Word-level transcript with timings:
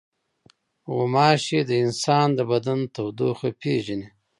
غوماشې 0.93 1.59
د 1.69 1.71
انسان 1.85 2.27
د 2.37 2.39
بدن 2.51 2.79
تودوخه 2.95 3.49
پېژني. 3.61 4.07